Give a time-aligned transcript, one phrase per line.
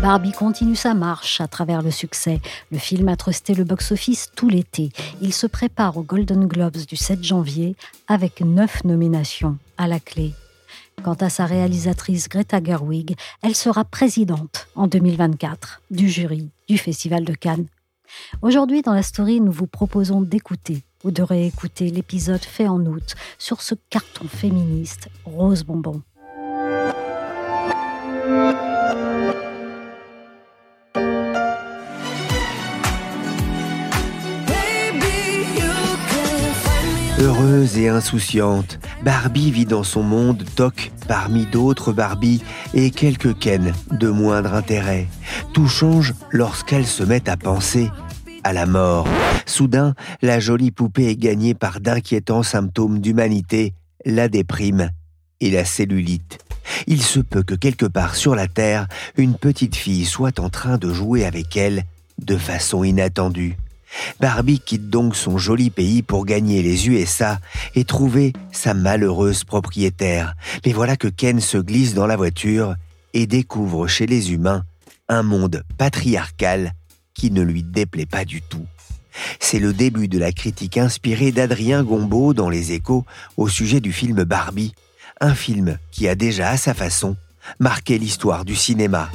[0.00, 2.40] Barbie continue sa marche à travers le succès.
[2.72, 4.88] Le film a trusté le box-office tout l'été.
[5.20, 7.76] Il se prépare aux Golden Globes du 7 janvier
[8.08, 10.32] avec neuf nominations à la clé.
[11.02, 17.26] Quant à sa réalisatrice Greta Gerwig, elle sera présidente en 2024 du jury du Festival
[17.26, 17.66] de Cannes.
[18.40, 23.16] Aujourd'hui, dans la story, nous vous proposons d'écouter ou de réécouter l'épisode fait en août
[23.38, 26.00] sur ce carton féministe Rose Bonbon.
[37.60, 44.08] Et insouciante, Barbie vit dans son monde toc parmi d'autres Barbies et quelques Ken de
[44.08, 45.08] moindre intérêt.
[45.52, 47.90] Tout change lorsqu'elle se met à penser
[48.44, 49.06] à la mort.
[49.44, 53.74] Soudain, la jolie poupée est gagnée par d'inquiétants symptômes d'humanité,
[54.06, 54.90] la déprime
[55.40, 56.38] et la cellulite.
[56.86, 58.88] Il se peut que quelque part sur la Terre,
[59.18, 61.84] une petite fille soit en train de jouer avec elle
[62.18, 63.58] de façon inattendue.
[64.20, 67.40] Barbie quitte donc son joli pays pour gagner les USA
[67.74, 70.34] et trouver sa malheureuse propriétaire.
[70.64, 72.74] Mais voilà que Ken se glisse dans la voiture
[73.14, 74.64] et découvre chez les humains
[75.08, 76.72] un monde patriarcal
[77.14, 78.66] qui ne lui déplaît pas du tout.
[79.40, 83.04] C'est le début de la critique inspirée d'Adrien Gombeau dans Les Échos
[83.36, 84.74] au sujet du film Barbie,
[85.20, 87.16] un film qui a déjà à sa façon
[87.58, 89.10] marqué l'histoire du cinéma.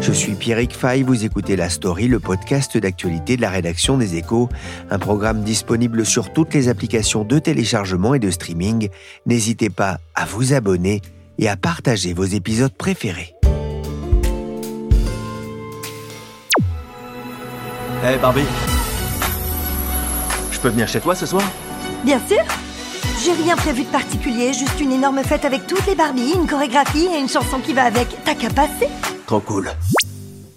[0.00, 4.16] Je suis Pierrick Fay, vous écoutez La Story, le podcast d'actualité de la rédaction des
[4.16, 4.48] Échos,
[4.90, 8.88] un programme disponible sur toutes les applications de téléchargement et de streaming.
[9.26, 11.02] N'hésitez pas à vous abonner
[11.38, 13.34] et à partager vos épisodes préférés.
[18.02, 18.46] Hé Barbie
[20.50, 21.42] Je peux venir chez toi ce soir?
[22.04, 22.42] Bien sûr
[23.22, 27.06] J'ai rien prévu de particulier, juste une énorme fête avec toutes les Barbies, une chorégraphie
[27.14, 28.08] et une chanson qui va avec.
[28.24, 28.88] T'as qu'à passer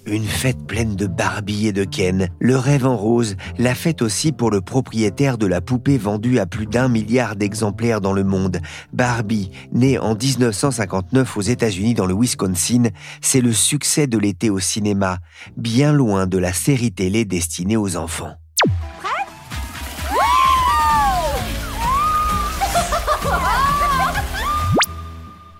[0.07, 4.31] Une fête pleine de Barbie et de Ken, le rêve en rose, la fête aussi
[4.31, 8.61] pour le propriétaire de la poupée vendue à plus d'un milliard d'exemplaires dans le monde.
[8.91, 12.89] Barbie, née en 1959 aux États-Unis dans le Wisconsin,
[13.21, 15.19] c'est le succès de l'été au cinéma,
[15.55, 18.33] bien loin de la série télé destinée aux enfants.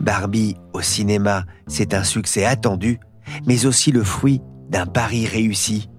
[0.04, 3.00] Barbie au cinéma, c'est un succès attendu,
[3.48, 5.90] mais aussi le fruit d'un pari réussi.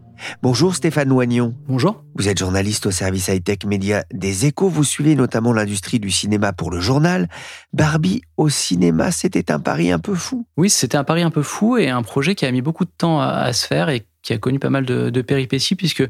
[0.43, 1.55] Bonjour Stéphane Loignon.
[1.67, 2.05] Bonjour.
[2.15, 4.69] Vous êtes journaliste au service high-tech média des échos.
[4.69, 7.29] Vous suivez notamment l'industrie du cinéma pour le journal.
[7.73, 10.47] Barbie au cinéma, c'était un pari un peu fou.
[10.59, 12.93] Oui, c'était un pari un peu fou et un projet qui a mis beaucoup de
[12.97, 16.03] temps à, à se faire et qui a connu pas mal de, péripéties, puisque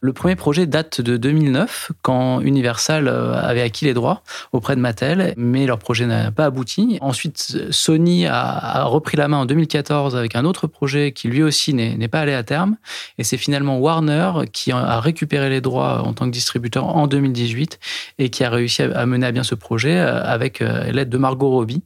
[0.00, 4.22] le premier projet date de 2009, quand Universal euh, avait acquis les droits
[4.52, 6.98] auprès de Mattel, mais leur projet n'a pas abouti.
[7.00, 11.42] Ensuite, Sony a, a, repris la main en 2014 avec un autre projet qui lui
[11.42, 12.76] aussi n'est pas allé à terme,
[13.18, 17.78] et c'est finalement Warner qui a récupéré les droits en tant que distributeur en 2018
[18.18, 21.18] et qui a réussi à mener à bien ce projet euh, avec euh, l'aide de
[21.18, 21.82] Margot Robbie,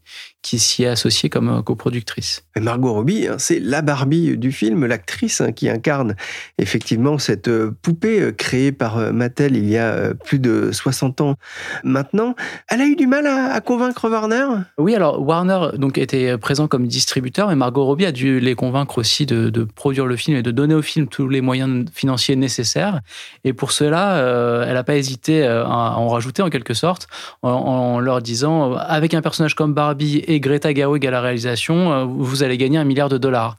[0.47, 2.45] qui s'y est associée comme coproductrice.
[2.57, 6.15] Margot Robbie, hein, c'est la Barbie du film, l'actrice hein, qui incarne
[6.59, 7.51] effectivement cette
[7.83, 11.35] poupée créée par Mattel il y a plus de 60 ans
[11.83, 12.37] maintenant.
[12.69, 14.47] Elle a eu du mal à, convaincre Warner?
[14.79, 18.99] Oui, alors Warner donc était présent comme distributeur, mais Margot Robbie a dû les convaincre
[18.99, 22.37] aussi de, de produire le film et de donner au film tous les moyens financiers
[22.37, 23.01] nécessaires.
[23.43, 27.09] Et pour cela, euh, elle n'a pas hésité à en rajouter en quelque sorte,
[27.43, 32.07] en, en, leur disant avec un personnage comme Barbie et Greta Gerwig à la réalisation,
[32.07, 33.57] vous allez gagner un milliard de dollars.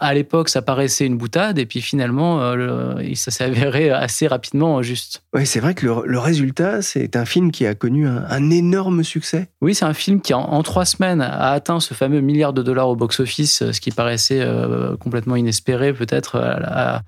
[0.00, 4.26] À l'époque, ça paraissait une boutade, et puis finalement, euh, le, ça s'est avéré assez
[4.26, 5.22] rapidement juste.
[5.34, 8.50] Oui, c'est vrai que le, le résultat, c'est un film qui a connu un, un
[8.50, 9.48] énorme succès.
[9.60, 12.62] Oui, c'est un film qui, en, en, trois semaines, a atteint ce fameux milliard de
[12.62, 17.02] dollars au box-office, ce qui paraissait euh, complètement inespéré peut-être à, à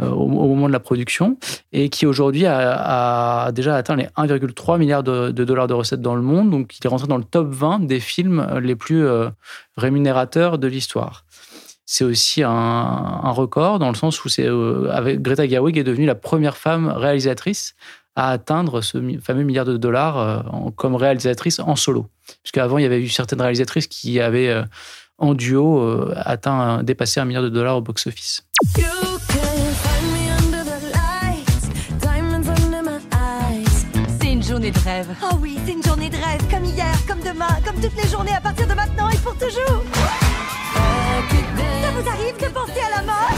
[0.00, 1.38] au, au, moment de la production
[1.72, 6.22] et qui aujourd'hui a, déjà atteint les 1,3 milliard de, dollars de recettes dans le
[6.22, 6.50] monde.
[6.50, 9.28] Donc, il est rentré dans le top 20 des films les plus euh,
[9.76, 11.24] rémunérateurs de l'histoire.
[11.86, 14.48] c'est aussi un, record dans le sens où c'est
[14.90, 17.74] avec Greta Gerwig est devenue la première femme réalisatrice
[18.14, 22.06] à atteindre ce fameux milliard de dollars comme réalisatrice en solo.
[22.42, 24.64] Puisqu'avant, il y avait eu certaines réalisatrices qui avaient
[25.18, 28.42] en duo atteint, dépassé un milliard de dollars au box-office.
[34.70, 35.08] De rêve.
[35.22, 38.32] Oh oui, c'est une journée de rêve, comme hier, comme demain, comme toutes les journées
[38.32, 39.82] à partir de maintenant et pour toujours.
[40.74, 43.30] Ça vous arrive de penser à la mort?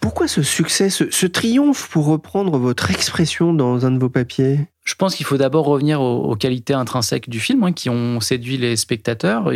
[0.00, 4.71] Pourquoi ce succès, ce, ce triomphe, pour reprendre votre expression dans un de vos papiers?
[4.84, 8.56] Je pense qu'il faut d'abord revenir aux, qualités intrinsèques du film hein, qui ont séduit
[8.56, 9.52] les spectateurs.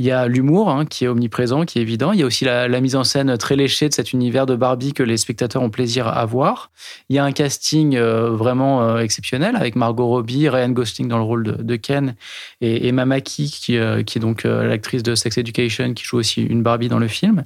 [0.00, 2.12] Il y a l'humour hein, qui est omniprésent, qui est évident.
[2.12, 4.92] Il y a aussi la, mise en scène très léchée de cet univers de Barbie
[4.92, 6.70] que les spectateurs ont plaisir à voir.
[7.08, 11.18] Il y a un casting euh, vraiment euh, exceptionnel avec Margot Robbie, Ryan Gosling dans
[11.18, 12.14] le rôle de, Ken
[12.60, 16.42] et Emma Mackey qui, euh, qui est donc l'actrice de Sex Education qui joue aussi
[16.42, 17.44] une Barbie dans le film.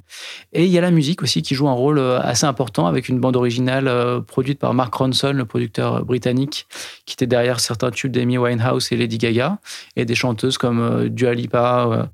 [0.53, 3.19] Et il y a la musique aussi qui joue un rôle assez important avec une
[3.19, 6.67] bande originale produite par Mark Ronson, le producteur britannique,
[7.05, 9.59] qui était derrière certains tubes d'Amy Winehouse et Lady Gaga,
[9.95, 12.05] et des chanteuses comme euh, Dua Lipa euh,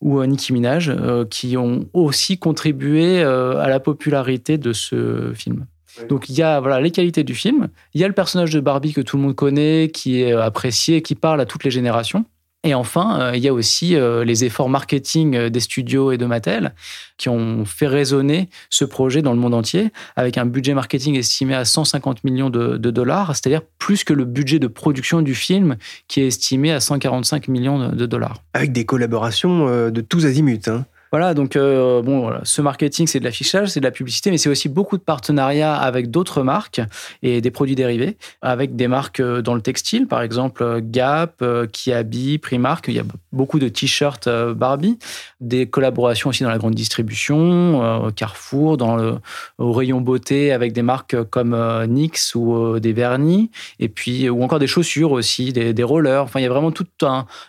[0.00, 0.92] ou euh, Nicki Minaj,
[1.30, 5.66] qui ont aussi contribué à la popularité de ce film.
[6.10, 8.60] Donc il y a voilà les qualités du film, il y a le personnage de
[8.60, 12.26] Barbie que tout le monde connaît, qui est apprécié, qui parle à toutes les générations.
[12.66, 16.18] Et enfin, euh, il y a aussi euh, les efforts marketing euh, des studios et
[16.18, 16.74] de Mattel
[17.16, 21.54] qui ont fait résonner ce projet dans le monde entier avec un budget marketing estimé
[21.54, 25.76] à 150 millions de, dollars, c'est-à-dire plus que le budget de production du film
[26.08, 28.42] qui est estimé à 145 millions de, dollars.
[28.52, 30.68] Avec des collaborations de tous azimuts.
[30.68, 30.84] Hein.
[31.16, 34.50] Voilà, donc euh, bon, ce marketing, c'est de l'affichage, c'est de la publicité, mais c'est
[34.50, 36.82] aussi beaucoup de partenariats avec d'autres marques
[37.22, 41.42] et des produits dérivés, avec des marques euh, dans le textile, par exemple euh, Gap,
[41.72, 42.88] Kiabi, Primark.
[42.88, 44.98] Il y a beaucoup de t-shirts Barbie,
[45.40, 49.14] des collaborations aussi dans la grande distribution, Carrefour, dans le
[49.56, 51.56] au rayon beauté avec des marques comme
[51.88, 56.22] NYX ou des vernis, et puis ou encore des chaussures aussi, des, rollers.
[56.24, 57.04] Enfin, il y a vraiment toute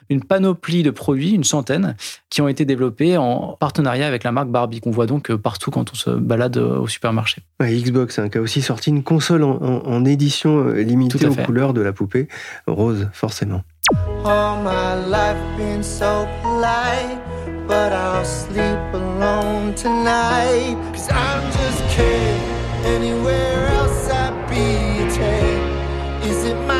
[0.09, 1.95] une panoplie de produits, une centaine,
[2.29, 5.71] qui ont été développés en partenariat avec la marque Barbie qu'on voit donc euh, partout
[5.71, 7.41] quand on se balade euh, au supermarché.
[7.61, 11.81] Xbox hein, qui a aussi sorti une console en, édition euh, limitée aux couleurs de
[11.81, 12.27] la poupée
[12.67, 13.63] rose forcément.
[14.25, 17.19] All my life been so polite,
[17.67, 20.77] but I'll sleep alone tonight.
[20.93, 22.57] Cause I'm just kidding.
[22.85, 26.29] Anywhere else I'd be take.
[26.29, 26.76] Is it my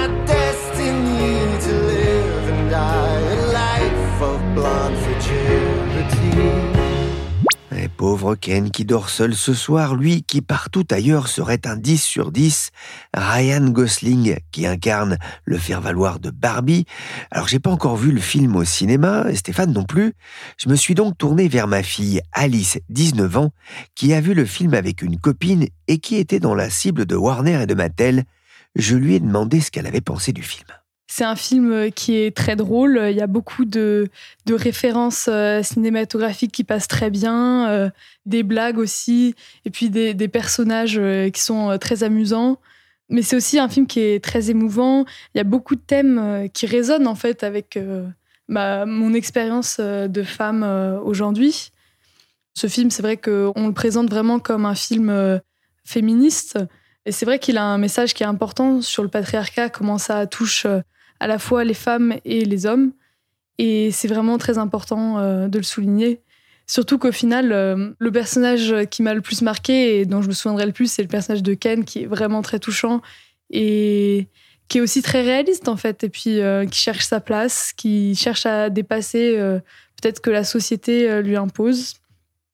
[7.98, 12.32] pauvre Ken qui dort seul ce soir, lui qui partout ailleurs serait un 10 sur
[12.32, 12.70] 10,
[13.16, 16.86] Ryan Gosling qui incarne le faire-valoir de Barbie.
[17.32, 20.14] Alors j'ai pas encore vu le film au cinéma, Stéphane non plus.
[20.58, 23.52] Je me suis donc tourné vers ma fille Alice, 19 ans,
[23.96, 27.16] qui a vu le film avec une copine et qui était dans la cible de
[27.16, 28.26] Warner et de Mattel.
[28.76, 30.68] Je lui ai demandé ce qu'elle avait pensé du film.
[31.10, 33.00] C'est un film euh, qui est très drôle.
[33.10, 34.10] Il y a beaucoup de,
[34.50, 37.90] références euh, cinématographiques qui passent très bien, euh,
[38.26, 39.34] des blagues aussi,
[39.64, 41.00] et puis des, personnages
[41.32, 42.60] qui sont très amusants.
[43.10, 45.06] Mais c'est aussi un film qui est très émouvant.
[45.34, 47.80] Il y a beaucoup de thèmes qui résonnent en fait avec
[48.50, 50.64] mon expérience de femme
[51.06, 51.72] aujourd'hui.
[52.54, 55.40] Ce film, c'est vrai qu'on le présente vraiment comme un film
[55.86, 56.60] féministe.
[57.06, 60.28] Et c'est vrai qu'il a un message qui est important sur le patriarcat, comment ça
[60.28, 60.68] touche
[61.20, 62.92] à la fois les femmes et les hommes.
[63.58, 66.22] Et c'est vraiment très important euh, de le souligner.
[66.68, 70.34] Surtout qu'au final, euh, le personnage qui m'a le plus marqué et dont je me
[70.34, 73.02] souviendrai le plus, c'est le personnage de Ken, qui est vraiment très touchant
[73.50, 74.28] et
[74.68, 78.16] qui est aussi très réaliste en fait, et puis euh, qui cherche sa place, qui
[78.16, 79.38] cherche à dépasser
[80.02, 81.96] peut-être que la société lui impose.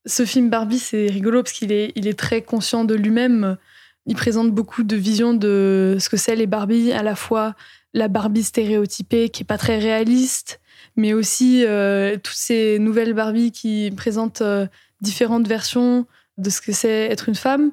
[0.06, 3.58] Ce film Barbie, c'est rigolo parce qu'il est, il est très conscient de lui-même.
[4.06, 7.56] Il présente beaucoup de visions de ce que c'est les Barbie, à la fois
[7.94, 10.60] la Barbie stéréotypée qui est pas très réaliste,
[10.96, 14.68] mais aussi euh, toutes ces nouvelles Barbie qui présentent euh,
[15.02, 16.06] différentes versions
[16.38, 17.72] de ce que c'est être une femme,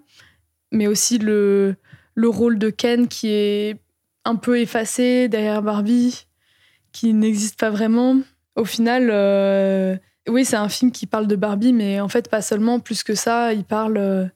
[0.71, 1.75] mais aussi le,
[2.15, 3.77] le rôle de Ken qui est
[4.25, 6.27] un peu effacé derrière Barbie,
[6.93, 8.21] qui n'existe pas vraiment.
[8.57, 9.97] Au final, euh,
[10.29, 13.15] oui, c'est un film qui parle de Barbie, mais en fait, pas seulement, plus que
[13.15, 14.31] ça, il parle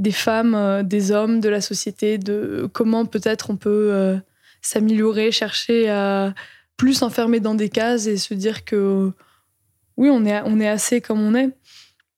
[0.00, 4.18] des femmes, des hommes, de la société, de comment peut-être on peut
[4.62, 6.34] s'améliorer, chercher à
[6.76, 9.12] plus s'enfermer dans des cases et se dire que
[9.96, 11.50] oui, on est, on est assez comme on est.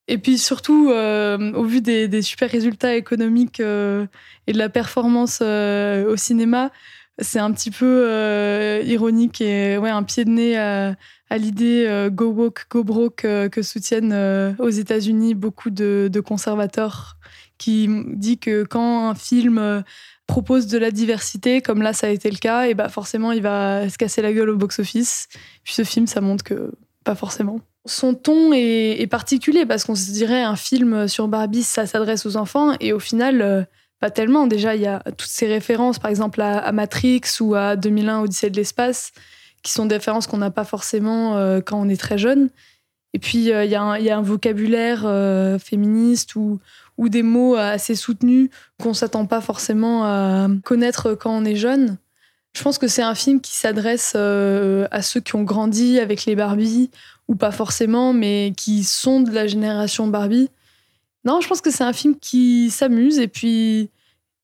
[0.07, 4.05] Et puis surtout, euh, au vu des, super résultats économiques euh,
[4.47, 6.71] et de la performance euh, au cinéma,
[7.19, 10.95] c'est un petit peu ironique et ouais, un pied de nez à,
[11.37, 17.17] l'idée Go Woke, Go Broke que soutiennent aux États-Unis beaucoup de, conservateurs
[17.57, 19.83] qui dit que quand un film
[20.27, 23.41] propose de la diversité, comme là ça a été le cas, et bah forcément il
[23.41, 25.27] va se casser la gueule au box-office.
[25.63, 26.71] Puis ce film, ça montre que
[27.03, 27.59] pas forcément.
[27.85, 32.37] Son ton est, particulier parce qu'on se dirait un film sur Barbie, ça s'adresse aux
[32.37, 33.63] enfants, et au final, euh,
[33.99, 34.47] pas tellement.
[34.47, 38.49] Déjà, il y a toutes ces références, par exemple à, Matrix ou à 2001 Odyssée
[38.49, 39.11] de l'espace,
[39.63, 42.49] qui sont des références qu'on n'a pas forcément euh, quand on est très jeune.
[43.13, 45.01] Et puis, euh, il y, a un vocabulaire
[45.61, 46.59] féministe ou,
[46.97, 48.49] ou des mots assez soutenus
[48.81, 51.97] qu'on s'attend pas forcément à connaître quand on est jeune.
[52.55, 56.25] Je pense que c'est un film qui s'adresse euh, à ceux qui ont grandi avec
[56.25, 56.91] les Barbie,
[57.27, 60.49] ou pas forcément, mais qui sont de la génération Barbie.
[61.25, 63.89] Non, je pense que c'est un film qui s'amuse, et puis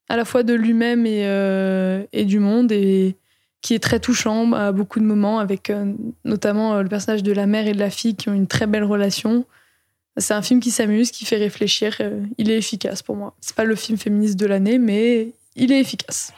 [0.08, 3.16] à la fois de lui-même et, euh, du monde, et
[3.62, 5.94] qui est très touchant à beaucoup de moments, avec euh,
[6.26, 8.86] notamment le personnage de la mère et de la fille qui ont une très belle
[8.86, 9.46] relation.
[10.18, 11.98] C'est un film qui s'amuse, qui fait réfléchir.
[12.02, 13.36] Euh, il est efficace pour moi.
[13.40, 16.34] C'est pas le film féministe de l'année, mais il est efficace.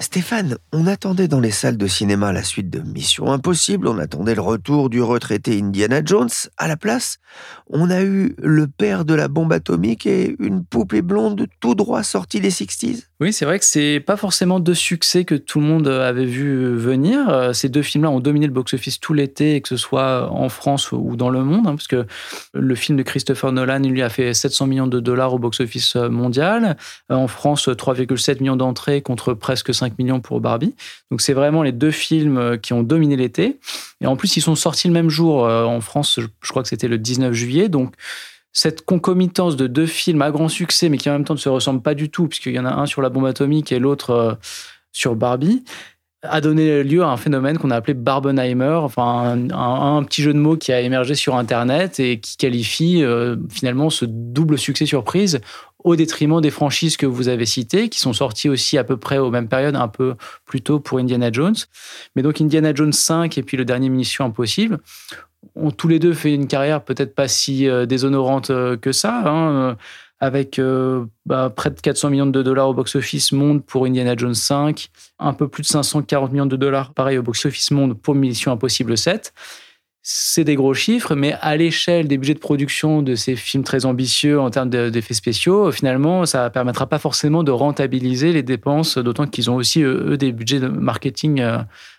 [0.00, 4.34] Stéphane, on attendait dans les salles de cinéma la suite de Mission Impossible, on attendait
[4.34, 6.30] le retour du retraité Indiana Jones.
[6.56, 7.18] À la place,
[7.68, 12.02] on a eu le père de la bombe atomique et une poupée blonde tout droit
[12.02, 13.04] sortie des 60s.
[13.20, 16.74] Oui, c'est vrai que c'est pas forcément deux succès que tout le monde avait vu
[16.74, 17.50] venir.
[17.54, 21.14] Ces deux films-là ont dominé le box-office tout l'été, que ce soit en France ou
[21.14, 22.06] dans le monde, hein, parce que
[22.54, 25.94] le film de Christopher Nolan, il lui a fait 700 millions de dollars au box-office
[25.94, 26.76] mondial.
[27.08, 30.74] En France, 3,7 millions d'entrées contre presque 5 millions pour Barbie.
[31.12, 33.60] Donc c'est vraiment les deux films qui ont dominé l'été.
[34.00, 36.68] Et en plus, ils sont sortis le même jour euh, en France, je crois que
[36.68, 37.68] c'était le 19 juillet.
[37.68, 37.94] Donc
[38.54, 41.48] cette concomitance de deux films à grand succès, mais qui en même temps ne se
[41.48, 44.10] ressemblent pas du tout, puisqu'il y en a un sur la bombe atomique et l'autre
[44.10, 44.34] euh,
[44.92, 45.64] sur Barbie,
[46.22, 50.38] a donné lieu à un phénomène qu'on a appelé Barbenheimer, enfin un, petit jeu de
[50.38, 55.40] mots qui a émergé sur Internet et qui qualifie euh, finalement ce double succès surprise
[55.84, 59.18] au détriment des franchises que vous avez citées, qui sont sorties aussi à peu près
[59.18, 60.14] aux mêmes périodes, un peu
[60.46, 61.54] plus tôt pour Indiana Jones.
[62.16, 64.78] Mais donc Indiana Jones 5 et puis le dernier Mission Impossible
[65.56, 69.22] ont tous les deux fait une carrière peut-être pas si euh, déshonorante euh, que ça,
[69.26, 69.74] hein, euh,
[70.20, 70.58] avec
[71.26, 74.88] bah, près de 400 millions de dollars au box-office monde pour Indiana Jones 5,
[75.18, 78.96] un peu plus de 540 millions de dollars pareil au box-office monde pour Mission Impossible
[78.96, 79.34] 7
[80.06, 83.86] c'est des gros chiffres, mais à l'échelle des budgets de production de ces films très
[83.86, 88.98] ambitieux en termes d'effets spéciaux, finalement, ça ne permettra pas forcément de rentabiliser les dépenses,
[88.98, 91.42] d'autant qu'ils ont aussi, eux, des budgets de marketing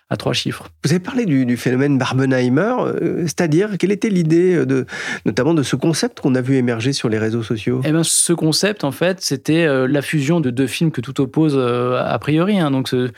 [0.08, 0.68] à trois chiffres.
[0.84, 4.86] Vous avez parlé du, phénomène Barbenheimer, euh, c'est-à-dire quelle était l'idée de,
[5.24, 7.80] notamment de ce concept qu'on a vu émerger sur les réseaux sociaux?
[7.84, 11.20] Eh ben, ce concept, en fait, c'était euh, la fusion de deux films que tout
[11.20, 12.60] oppose euh, a priori.
[12.60, 12.70] Hein.
[12.70, 13.10] Donc, ce,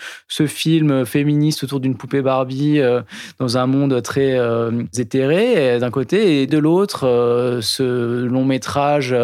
[0.47, 2.80] film féministe autour d'une poupée Barbie
[3.38, 4.38] dans un monde très
[4.97, 9.14] éthéré, d'un côté, et de l'autre, ce long métrage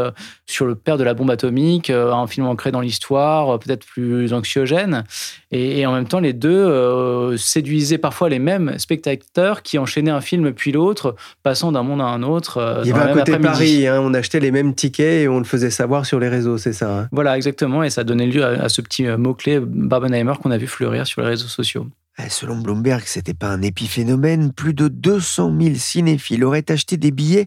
[0.47, 5.05] sur le père de la bombe atomique, un film ancré dans l'histoire, peut-être plus anxiogène.
[5.51, 10.53] Et, en même temps, les deux séduisait parfois les mêmes spectateurs qui enchaînaient un film
[10.53, 12.59] puis l'autre, passant d'un monde à un autre.
[12.59, 15.39] Euh, Il y avait un côté Paris, hein, on achetait les mêmes tickets et on
[15.39, 18.45] le faisait savoir sur les réseaux, c'est ça hein Voilà, exactement, et ça donnait lieu
[18.45, 21.87] à, ce petit euh, mot-clé Barbenheimer qu'on a vu fleurir sur les réseaux sociaux.
[22.19, 24.53] Eh, selon Bloomberg, c'était pas un épiphénomène.
[24.53, 27.47] Plus de 200 000 cinéphiles auraient acheté des billets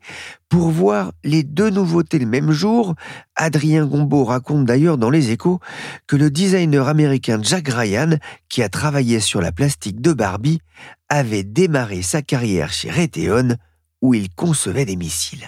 [0.50, 2.96] pour voir les deux nouveautés le même jour.
[3.38, 5.62] Adrien Gombeau raconte d'ailleurs dans Les Échos
[6.06, 8.18] que le designer américain Jack Ryan,
[8.50, 10.60] qui a travaillé sur la plastique de Barbie,
[11.08, 13.56] avait démarré sa carrière chez Raytheon,
[14.02, 15.48] où il concevait des missiles.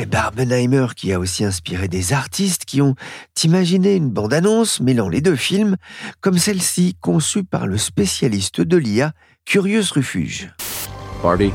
[0.00, 2.94] Et Barbenheimer qui a aussi inspiré des artistes qui ont
[3.42, 5.76] imaginé une bande-annonce mêlant les deux films,
[6.20, 9.12] comme celle-ci conçue par le spécialiste de l'IA,
[9.44, 10.50] Curious Refuge.
[11.20, 11.52] Barbie,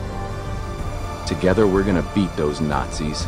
[1.26, 3.26] together we're gonna beat those Nazis.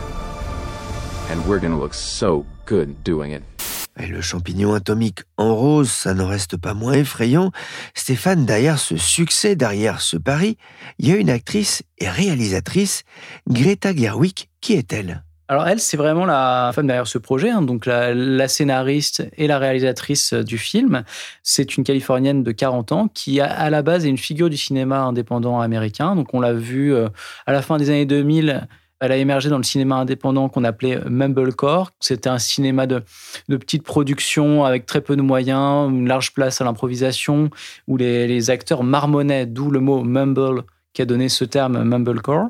[1.32, 3.55] And we're gonna look so good doing it.
[3.98, 7.52] Et le champignon atomique en rose, ça n'en reste pas moins effrayant.
[7.94, 10.58] Stéphane, derrière ce succès, derrière ce pari,
[11.00, 13.04] il y a une actrice et réalisatrice,
[13.48, 14.48] Greta Gerwig.
[14.60, 17.62] Qui est-elle alors elle, c'est vraiment la femme derrière ce projet, hein.
[17.62, 21.04] donc la, scénariste et la réalisatrice du film.
[21.44, 25.02] C'est une Californienne de 40 ans qui, à la base, est une figure du cinéma
[25.02, 26.16] indépendant américain.
[26.16, 27.10] Donc on l'a vu euh,
[27.46, 28.68] à la fin des années 2000
[29.02, 31.92] Elle a émergé dans le cinéma indépendant qu'on appelait Mumblecore.
[32.00, 33.04] C'était un cinéma de,
[33.50, 37.50] de petite production avec très peu de moyens, une large place à l'improvisation,
[37.88, 40.64] où les, les acteurs marmonnaient, d'où le mot mumble
[40.96, 42.48] qui a donné ce terme Mumblecore.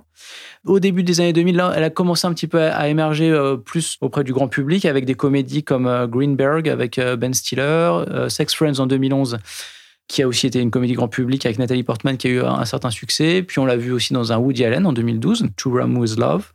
[0.65, 3.97] Au début des années 2000, elle a commencé un petit peu à émerger euh, plus
[4.01, 8.55] auprès du grand public avec des comédies comme euh, Greenberg avec euh, Ben Stiller, Sex
[8.55, 9.37] Friends en 2011
[10.07, 12.65] qui a aussi été une comédie grand public avec Nathalie Portman qui a eu un
[12.65, 13.41] certain succès.
[13.41, 16.51] Puis on l'a vu aussi dans un Woody Allen en 2012, To Run With Love.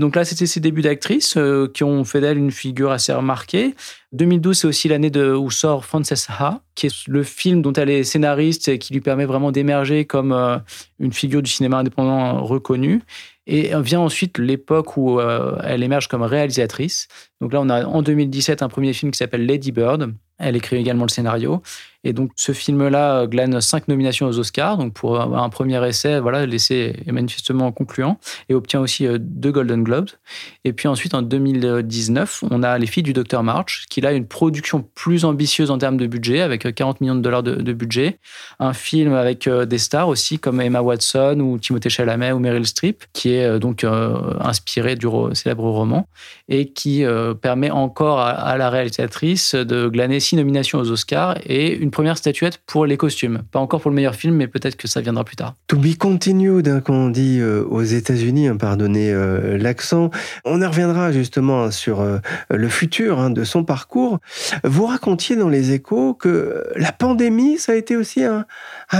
[0.00, 3.74] Donc là, c'était ses débuts d'actrice euh, qui ont fait d'elle une figure assez remarquée.
[4.12, 8.02] 2012, c'est aussi l'année où sort Frances Ha, qui est le film dont elle est
[8.02, 10.56] scénariste et qui lui permet vraiment d'émerger comme euh,
[11.00, 13.02] une figure du cinéma indépendant reconnue.
[13.46, 17.08] Et vient ensuite l'époque où euh, elle émerge comme réalisatrice.
[17.42, 20.14] Donc là, on a en 2017 un premier film qui s'appelle Lady Bird.
[20.40, 21.62] Elle écrit également le scénario.
[22.02, 24.78] Et donc, ce film-là glane cinq nominations aux Oscars.
[24.78, 28.18] Donc, pour un premier essai, voilà, l'essai est manifestement concluant
[28.48, 30.08] et obtient aussi euh, deux Golden Globes.
[30.64, 34.26] Et puis ensuite, en 2019, on a Les Filles du Docteur March, qui a une
[34.26, 38.18] production plus ambitieuse en termes de budget, avec 40 euh, millions de dollars de, budget.
[38.58, 42.66] Un film avec euh, des stars aussi, comme Emma Watson ou Timothée Chalamet ou Meryl
[42.66, 43.84] Streep, qui est donc
[44.40, 46.08] inspiré du célèbre roman
[46.48, 47.04] et qui
[47.40, 52.16] permet encore à, à la réalisatrice de glaner six nominations aux Oscars et une première
[52.16, 53.42] statuette pour les costumes.
[53.50, 55.56] Pas encore pour le meilleur film, mais peut-être que ça viendra plus tard.
[55.66, 60.10] To be continued, hein, quand on dit euh, aux États-Unis, hein, pardonnez euh, l'accent.
[60.44, 62.18] On y reviendra justement sur euh,
[62.48, 64.20] le futur hein, de son parcours.
[64.62, 68.46] Vous racontiez dans les échos que la pandémie, ça a été aussi un,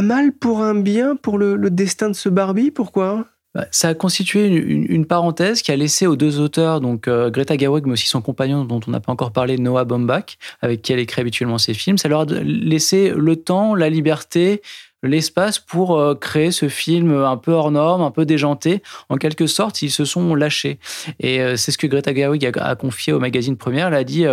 [0.02, 2.72] mal pour un bien pour le, destin de ce Barbie.
[2.72, 3.24] Pourquoi?
[3.70, 7.84] Ça a constitué une, parenthèse qui a laissé aux deux auteurs, donc euh, Greta Gerwig,
[7.84, 11.00] mais aussi son compagnon dont on n'a pas encore parlé, Noah Baumbach, avec qui elle
[11.00, 14.62] écrit habituellement ses films, ça leur a laissé le temps, la liberté,
[15.02, 18.82] l'espace pour euh, créer ce film un peu hors norme, un peu déjanté.
[19.08, 20.78] En quelque sorte, ils se sont lâchés.
[21.18, 23.88] Et euh, c'est ce que Greta Gerwig a, confié au magazine Première.
[23.88, 24.26] Elle a dit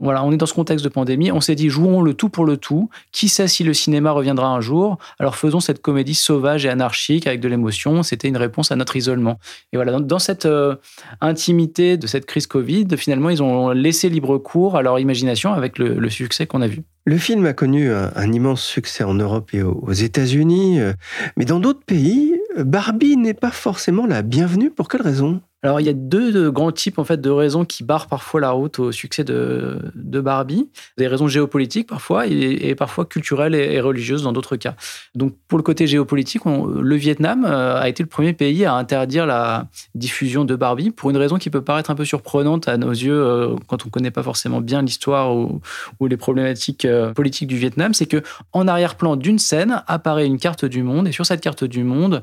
[0.00, 1.30] on est dans ce contexte de pandémie.
[1.32, 2.90] On s'est dit, jouons le tout pour le tout.
[3.12, 4.98] Qui sait si le cinéma reviendra un jour?
[5.18, 8.02] Alors faisons cette comédie sauvage et anarchique avec de l'émotion.
[8.02, 9.38] C'était une réponse à notre isolement.
[9.72, 10.76] Et voilà, dans, cette euh,
[11.20, 15.78] intimité de cette crise Covid, finalement, ils ont laissé libre cours à leur imagination avec
[15.78, 16.82] le, succès qu'on a vu.
[17.04, 20.92] Le film a connu un, immense succès en Europe et aux États-Unis, euh,
[21.36, 24.70] mais dans d'autres pays, Barbie n'est pas forcément la bienvenue.
[24.70, 25.40] Pour quelle raison?
[25.62, 28.50] Alors, il y a deux grands types en fait de raisons qui barrent parfois la
[28.50, 30.70] route au succès de, de Barbie.
[30.96, 34.74] Des raisons géopolitiques parfois et, parfois culturelles et, religieuses dans d'autres cas.
[35.14, 39.26] Donc, pour le côté géopolitique, le Vietnam euh, a été le premier pays à interdire
[39.26, 42.92] la diffusion de Barbie pour une raison qui peut paraître un peu surprenante à nos
[42.92, 45.60] yeux euh, quand on ne connaît pas forcément bien l'histoire ou,
[46.08, 47.92] les problématiques euh, politiques du Vietnam.
[47.92, 51.64] C'est que en arrière-plan d'une scène apparaît une carte du monde et sur cette carte
[51.64, 52.22] du monde,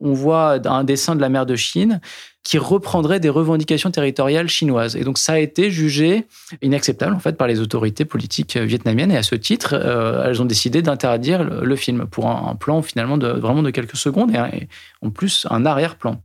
[0.00, 2.00] on voit un dessin de la mer de Chine
[2.44, 4.96] qui reprendrait des revendications territoriales chinoises.
[4.96, 6.26] Et donc ça a été jugé
[6.60, 10.44] inacceptable en fait par les autorités politiques vietnamiennes et à ce titre, euh, elles ont
[10.44, 14.68] décidé d'interdire le, film pour un, plan finalement de vraiment de quelques secondes et,
[15.00, 16.20] en plus un arrière-plan.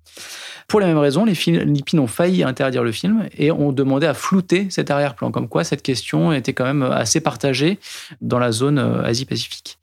[0.68, 4.14] Pour la même raison, les Philippines ont failli interdire le film et ont demandé à
[4.14, 7.80] flouter cet arrière-plan, comme quoi cette question était quand même assez partagée
[8.22, 9.80] dans la zone euh, Asie-Pacifique.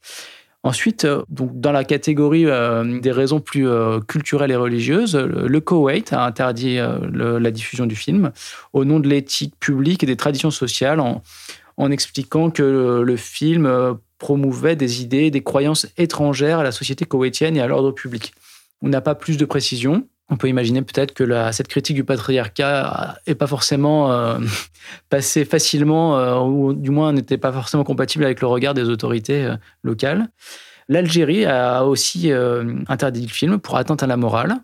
[0.67, 5.61] Ensuite, euh, donc dans la catégorie euh, des raisons plus euh, culturelles et religieuses, le
[5.61, 6.79] Koweït a interdit
[7.13, 8.33] la diffusion du film
[8.73, 14.75] au nom de l'éthique publique et des traditions sociales en, expliquant que le, film promouvait
[14.75, 18.35] des idées, des croyances étrangères à la société koweïtienne et à l'ordre public.
[18.83, 20.09] On n'a pas plus de précision.
[20.29, 24.37] On peut imaginer peut-être que cette critique du patriarcat n'est pas forcément
[25.09, 29.49] passée facilement, ou du moins n'était pas forcément compatible avec le regard des autorités
[29.85, 30.29] locales.
[30.89, 34.57] L'Algérie a aussi euh, interdit le film pour atteinte à la morale.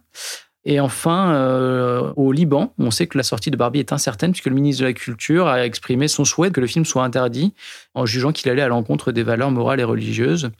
[0.64, 4.46] Et enfin, euh, au Liban, on sait que la sortie de Barbie est incertaine puisque
[4.46, 7.52] le ministre de la Culture a exprimé son souhait que le film soit interdit
[7.94, 10.50] en jugeant qu'il allait à l'encontre des valeurs morales et religieuses.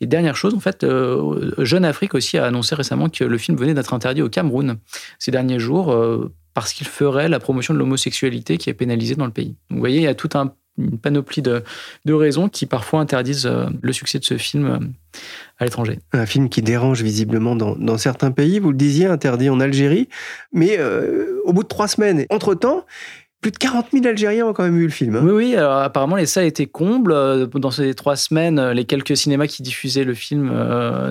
[0.00, 3.56] Et dernière chose, en fait, euh, Jeune Afrique aussi a annoncé récemment que le film
[3.56, 4.78] venait d'être interdit au Cameroun
[5.18, 5.94] ces derniers jours
[6.54, 9.56] parce qu'il ferait la promotion de l'homosexualité qui est pénalisée dans le pays.
[9.70, 11.62] Vous voyez, il y a tout un une panoplie de,
[12.06, 14.78] raisons qui parfois interdisent euh, le succès de ce film euh,
[15.58, 15.98] à l'étranger.
[16.12, 20.08] Un film qui dérange visiblement dans, certains pays, vous le disiez, interdit en Algérie,
[20.52, 22.86] mais euh, au bout de trois semaines, entre-temps,
[23.40, 25.16] plus de 40 000 Algériens ont quand même vu le film.
[25.16, 25.22] Hein.
[25.24, 25.56] Oui, oui.
[25.56, 27.48] Alors, apparemment, les salles étaient combles.
[27.54, 30.52] Dans ces trois semaines, les quelques cinémas qui diffusaient le film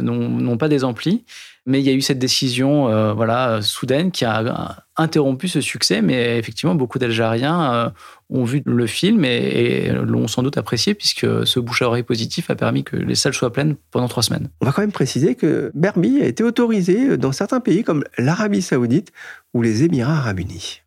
[0.01, 1.25] n'ont pas des amplis.
[1.65, 6.37] Mais il y a eu cette décision voilà, soudaine qui a interrompu ce succès, mais
[6.37, 7.91] effectivement, beaucoup d'Algériens
[8.31, 12.49] ont vu le film et, l'ont sans doute apprécié puisque ce bouche à oreille positif
[12.49, 14.49] a permis que les salles soient pleines pendant trois semaines.
[14.61, 18.61] On va quand même préciser que Barbie a été autorisé dans certains pays comme l'Arabie
[18.61, 19.11] Saoudite
[19.53, 20.81] ou les Émirats Arabes Unis.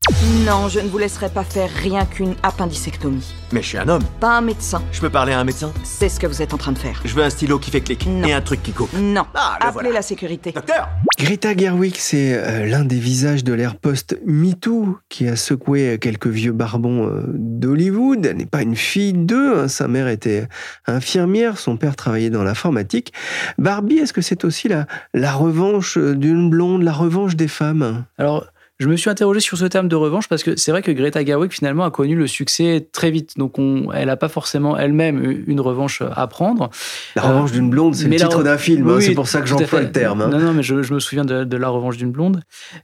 [0.47, 3.35] Non, je ne vous laisserai pas faire rien qu'une appendicectomie.
[3.53, 4.03] Mais je suis un homme.
[4.21, 4.83] Pas un médecin.
[4.93, 5.73] Je peux parler à un médecin?
[5.83, 7.01] C'est ce que vous êtes en train de faire.
[7.05, 8.27] Je veux un stylo qui fait clic Non.
[8.27, 8.91] et un truc qui coupe.
[8.99, 9.25] Non.
[9.35, 9.91] Ah, le Appelez voilà.
[9.93, 10.53] la sécurité.
[10.53, 16.27] Docteur Greta Gerwig, c'est euh, l'un des visages de l'ère post-MeToo qui a secoué quelques
[16.27, 18.25] vieux barbons euh, d'Hollywood.
[18.27, 19.59] Elle n'est pas une fille d'eux.
[19.59, 19.69] hein.
[19.69, 20.49] Sa mère était
[20.87, 23.13] infirmière, son père travaillait dans l'informatique.
[23.59, 28.05] Barbie, est-ce que c'est aussi la, la revanche d'une blonde, la revanche des femmes?
[28.19, 28.47] Alors,
[28.81, 31.25] je me suis interrogé sur ce terme de revanche parce que c'est vrai que Greta
[31.25, 33.39] Gerwig finalement a connu le succès très vite.
[33.39, 36.71] Donc, on, elle n'a pas forcément elle-même eu une revanche à prendre.
[37.15, 38.89] La Euh, revanche d'une blonde, c'est le titre re- d'un film.
[38.89, 38.99] hein.
[39.01, 40.23] C'est pour ça que j'emploie le terme.
[40.23, 40.29] hein.
[40.29, 42.41] Non, non, mais je, je me souviens de, de La Revanche d'une blonde.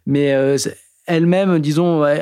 [0.07, 0.57] Mais euh,
[1.07, 2.17] elle-même, disons, euh,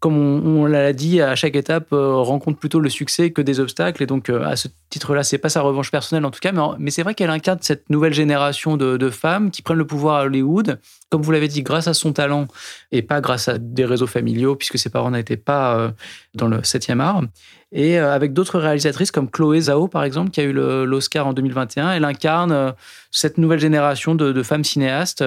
[0.00, 3.60] comme on, on l'a dit, à chaque étape, euh, rencontre plutôt le succès que des
[3.60, 4.02] obstacles.
[4.02, 6.90] Et donc, euh, à ce titre-là, c'est pas sa revanche personnelle en tout cas, mais,
[6.90, 10.24] c'est vrai qu'elle incarne cette nouvelle génération de, de femmes qui prennent le pouvoir à
[10.24, 10.78] Hollywood,
[11.10, 12.46] comme vous l'avez dit, grâce à son talent
[12.92, 15.90] et pas grâce à des réseaux familiaux, puisque ses parents n'étaient pas euh,
[16.34, 17.22] dans le 7e art.
[17.72, 21.32] Et euh, avec d'autres réalisatrices comme Chloé Zhao, par exemple, qui a eu l'Oscar en
[21.32, 22.70] 2021, elle incarne euh,
[23.10, 25.24] cette nouvelle génération de, de femmes cinéastes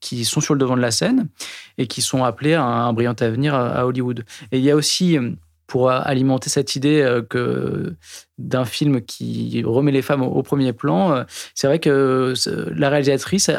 [0.00, 1.28] qui sont sur le devant de la scène
[1.76, 4.24] et qui sont appelées à un, brillant avenir à, Hollywood.
[4.52, 5.18] Et il y a aussi,
[5.66, 7.94] pour alimenter cette idée que
[8.38, 12.32] d'un film qui remet les femmes au, premier plan, c'est vrai que
[12.74, 13.50] la réalisatrice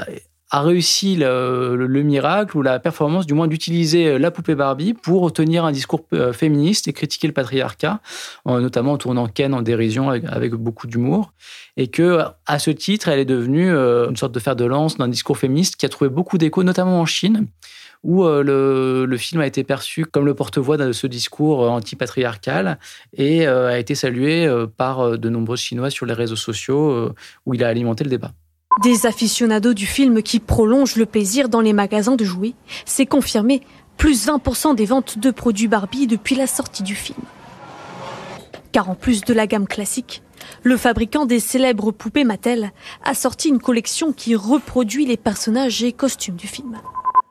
[0.52, 4.94] a, réussi le, le- le miracle ou la performance, du moins, d'utiliser la poupée Barbie
[4.94, 8.00] pour tenir un discours euh, féministe et critiquer le patriarcat,
[8.46, 11.34] en- notamment en tournant Ken en dérision avec, beaucoup d'humour.
[11.78, 14.98] Et que, à ce titre, elle est devenue euh, une sorte de fer de lance
[14.98, 17.48] d'un discours féministe qui a trouvé beaucoup d'écho, notamment en Chine,
[18.04, 21.70] où euh, le, le film a été perçu comme le porte-voix de ce discours euh,
[21.70, 22.80] anti-patriarcal
[23.16, 26.90] et euh, a été salué euh, par euh, de nombreux Chinois sur les réseaux sociaux,
[26.90, 27.14] euh,
[27.46, 28.32] où il a alimenté le débat.
[28.80, 32.54] Des aficionados du film qui prolongent le plaisir dans les magasins de jouets,
[32.86, 33.62] c'est confirmé,
[33.98, 37.20] plus 20% des ventes de produits Barbie depuis la sortie du film.
[38.72, 40.24] Car en plus de la gamme classique,
[40.64, 42.72] le fabricant des célèbres poupées Mattel
[43.04, 46.80] a sorti une collection qui reproduit les personnages et costumes du film.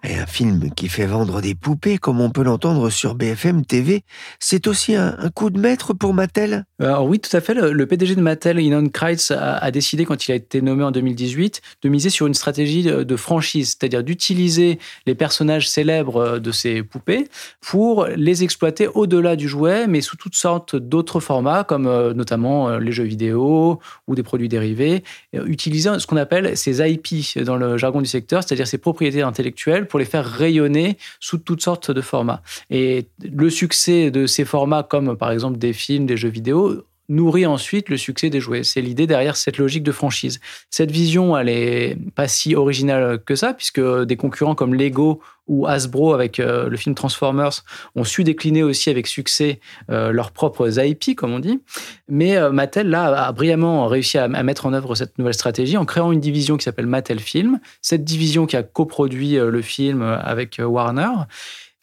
[0.03, 4.03] Et un film qui fait vendre des poupées, comme on peut l'entendre sur BFM TV,
[4.39, 7.53] c'est aussi un, coup de maître pour Mattel Alors oui, tout à fait.
[7.53, 11.61] Le, PDG de Mattel, Inon Kreitz, a, décidé, quand il a été nommé en 2018,
[11.83, 17.29] de miser sur une stratégie de, franchise, c'est-à-dire d'utiliser les personnages célèbres de ces poupées
[17.61, 22.71] pour les exploiter au-delà du jouet, mais sous toutes sortes d'autres formats, comme euh, notamment
[22.71, 27.45] euh, les jeux vidéo ou des produits dérivés, euh, utiliser ce qu'on appelle ces IP
[27.45, 31.61] dans le jargon du secteur, c'est-à-dire ces propriétés intellectuelles pour les faire rayonner sous toutes
[31.61, 32.43] sortes de formats.
[32.71, 37.45] Et le succès de ces formats, comme par exemple des films, des jeux vidéo, nourrit
[37.45, 38.63] ensuite le succès des jouets.
[38.63, 40.41] C'est l'idée derrière cette logique de franchise.
[40.71, 45.21] Cette vision, elle est pas si originale que ça, puisque des concurrents comme Lego
[45.51, 47.65] ou Hasbro avec euh, le film Transformers
[47.97, 51.61] ont su décliner aussi avec succès euh, leurs propres IP, comme on dit.
[52.09, 55.77] Mais euh, Mattel, là, a brillamment réussi à, à, mettre en œuvre cette nouvelle stratégie
[55.77, 57.59] en créant une division qui s'appelle Mattel Film.
[57.83, 61.11] Cette division qui a coproduit le film avec Warner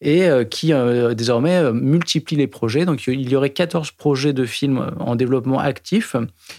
[0.01, 2.85] et euh, qui euh, désormais euh, multiplie les projets.
[2.85, 6.15] Donc il y aurait 14 projets de films en développement actif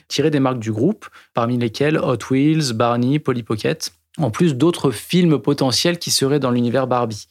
[0.09, 4.91] tirés des marques du groupe, parmi lesquels Hot Wheels, Barney, Polly Pocket, en plus d'autres
[4.91, 7.29] films potentiels qui seraient dans l'univers Barbie.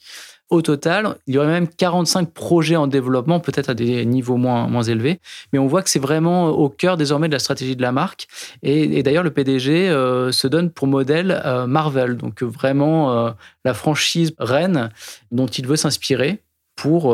[0.50, 4.66] Au total, il y aurait même 45 projets en développement, peut-être à des niveaux moins,
[4.66, 5.20] moins élevés,
[5.52, 8.28] mais on voit que c'est vraiment au cœur désormais de la stratégie de la marque.
[8.62, 13.30] Et, d'ailleurs, le PDG euh, se donne pour modèle euh, Marvel, donc vraiment euh,
[13.66, 14.88] la franchise reine
[15.32, 16.42] dont il veut s'inspirer
[16.76, 17.12] pour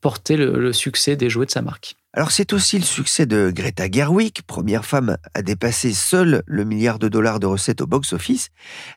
[0.00, 1.96] porter le, le succès des jouets de sa marque.
[2.14, 6.98] Alors c'est aussi le succès de Greta Gerwig, première femme à dépasser seule le milliard
[6.98, 8.48] de dollars de recettes au box-office.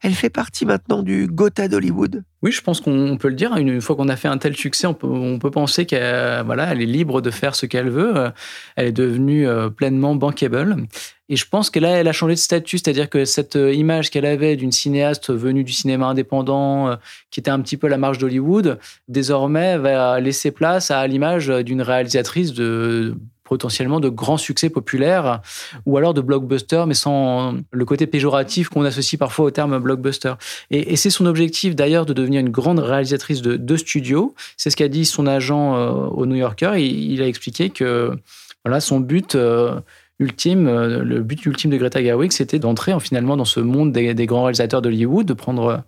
[0.02, 2.24] Elle fait partie maintenant du Gotha d'Hollywood.
[2.44, 3.56] Oui, je pense qu'on peut le dire.
[3.56, 6.86] Une fois qu'on a fait un tel succès, on peut, penser qu'elle voilà, elle est
[6.86, 8.32] libre de faire ce qu'elle veut.
[8.76, 10.76] Elle est devenue euh, pleinement bankable.
[11.30, 14.26] Et je pense que là, elle a changé de statut, c'est-à-dire que cette image qu'elle
[14.26, 16.96] avait d'une cinéaste venue du cinéma indépendant, euh,
[17.32, 18.78] qui était un petit peu la marge d'Hollywood,
[19.08, 23.16] désormais va laisser place à l'image d'une réalisatrice de
[23.54, 25.40] potentiellement de grands succès populaires
[25.86, 30.34] ou alors de blockbuster, mais sans le côté péjoratif qu'on associe parfois au terme blockbuster.
[30.72, 34.34] Et, c'est son objectif d'ailleurs de devenir une grande réalisatrice de, de studio.
[34.58, 36.72] C'est ce qu'a dit son agent euh, au New Yorker.
[36.78, 38.18] Il, il, a expliqué que
[38.66, 39.80] voilà, son but euh,
[40.18, 44.16] ultime, euh, le but ultime de Greta Gerwig, c'était d'entrer finalement dans ce monde des,
[44.16, 45.84] des grands réalisateurs d'Hollywood, de prendre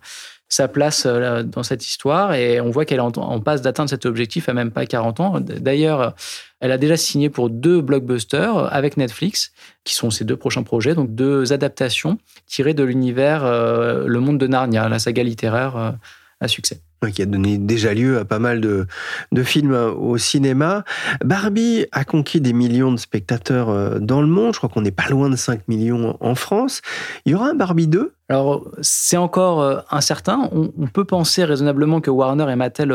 [0.48, 4.48] sa place dans cette histoire et on voit qu'elle est en, passe d'atteindre cet objectif
[4.48, 5.40] à même pas 40 ans.
[5.40, 6.14] D'ailleurs,
[6.60, 10.94] elle a déjà signé pour deux blockbusters avec Netflix, qui sont ses deux prochains projets,
[10.94, 15.96] donc deux adaptations tirées de l'univers Le Monde de Narnia, la saga littéraire
[16.40, 18.86] à succès qui a donné déjà lieu à pas mal de,
[19.32, 20.84] de, films euh, au cinéma.
[21.24, 24.54] Barbie a conquis des millions de spectateurs euh, dans le monde.
[24.54, 26.82] Je crois qu'on n'est pas loin de 5 millions en France.
[27.24, 30.48] Il y aura un Barbie 2 Alors, c'est encore euh, incertain.
[30.52, 32.92] On, peut penser raisonnablement que Warner et Mattel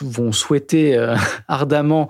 [0.00, 0.96] vont souhaiter
[1.48, 2.08] ardemment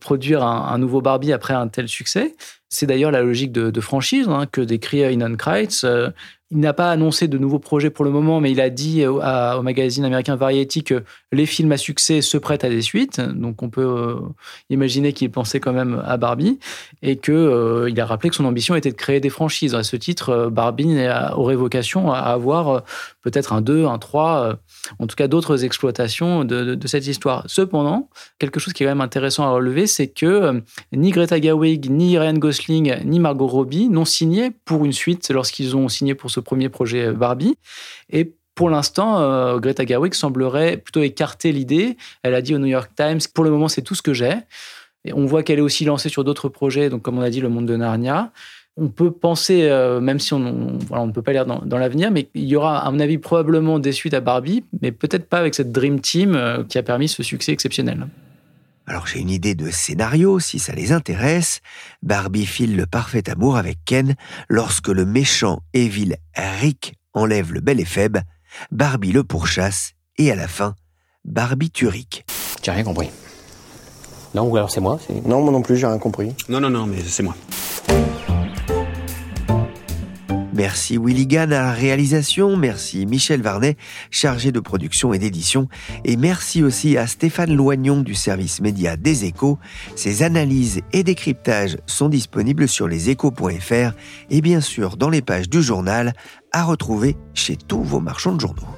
[0.00, 2.34] produire un, nouveau Barbie après un tel succès.
[2.68, 5.84] C'est d'ailleurs la logique de, franchise hein, que décrit Inon Kreitz.
[6.50, 9.20] Il n'a pas annoncé de nouveaux projets pour le moment, mais il a dit au,
[9.62, 13.20] magazine américain Variety que les films à succès se prêtent à des suites.
[13.20, 14.14] Donc on peut euh,
[14.70, 16.58] imaginer qu'il pensait quand même à Barbie
[17.02, 19.74] et qu'il euh, a rappelé que son ambition était de créer des franchises.
[19.74, 20.96] À ce titre, euh, Barbie
[21.34, 22.82] aurait vocation à avoir
[23.30, 24.58] peut-être un 2, un 3,
[24.98, 27.44] en tout cas d'autres exploitations de, cette histoire.
[27.46, 30.62] Cependant, quelque chose qui est quand même intéressant à relever, c'est que
[30.92, 35.76] ni Greta Gerwig, ni Ryan Gosling, ni Margot Robbie n'ont signé pour une suite lorsqu'ils
[35.76, 37.56] ont signé pour ce premier projet Barbie.
[38.10, 41.96] Et pour l'instant, euh, Greta Gerwig semblerait plutôt écarter l'idée.
[42.24, 44.34] Elle a dit au New York Times, pour le moment, c'est tout ce que j'ai.
[45.04, 47.40] Et on voit qu'elle est aussi lancée sur d'autres projets, donc comme on a dit,
[47.40, 48.32] le monde de Narnia.
[48.80, 52.28] On peut penser, euh, même si on, ne peut pas lire dans, dans l'avenir, mais
[52.34, 55.54] il y aura, à mon avis, probablement des suites à Barbie, mais peut-être pas avec
[55.54, 58.06] cette Dream Team euh, qui a permis ce succès exceptionnel.
[58.86, 61.60] Alors j'ai une idée de scénario, si ça les intéresse.
[62.02, 64.14] Barbie file le parfait amour avec Ken
[64.48, 68.22] lorsque le méchant Evil Rick enlève le bel et faible.
[68.70, 70.74] Barbie le pourchasse et à la fin,
[71.26, 72.24] Barbie tue Rick.
[72.62, 73.10] J'ai rien compris.
[74.34, 76.34] Non, ou alors c'est moi Non, moi non plus, j'ai rien compris.
[76.48, 77.36] Non, non, non, mais c'est moi.
[80.58, 83.76] Merci Willy Gann à la réalisation, merci Michel Varnet,
[84.10, 85.68] chargé de production et d'édition,
[86.04, 89.60] et merci aussi à Stéphane Loignon du service média des échos.
[89.94, 93.92] Ses analyses et décryptages sont disponibles sur leséchos.fr
[94.30, 96.12] et bien sûr dans les pages du journal
[96.50, 98.77] à retrouver chez tous vos marchands de journaux.